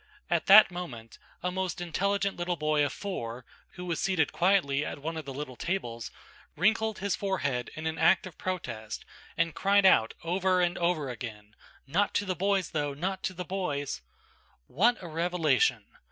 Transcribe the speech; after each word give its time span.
At 0.31 0.47
that 0.47 0.71
moment, 0.71 1.19
a 1.43 1.51
most 1.51 1.79
intelligent 1.79 2.35
little 2.35 2.55
boy 2.55 2.83
of 2.83 2.91
four, 2.91 3.45
who 3.73 3.85
was 3.85 3.99
seated 3.99 4.31
quietly 4.31 4.83
at 4.83 4.97
one 4.97 5.15
of 5.15 5.25
the 5.25 5.31
little 5.33 5.55
tables, 5.55 6.09
wrinkled 6.55 6.97
his 6.97 7.15
forehead 7.15 7.69
in 7.75 7.85
an 7.85 7.99
act 7.99 8.25
of 8.25 8.35
protest 8.35 9.05
and 9.37 9.53
cried 9.53 9.85
out 9.85 10.15
over 10.23 10.59
and 10.59 10.75
over 10.79 11.11
again;–"Not 11.11 12.15
to 12.15 12.25
the 12.25 12.33
boys, 12.35 12.71
though, 12.71 12.95
not 12.95 13.21
to 13.21 13.35
the 13.35 13.45
boys!" 13.45 14.01
What 14.65 14.97
a 15.03 15.07
revelation! 15.07 15.85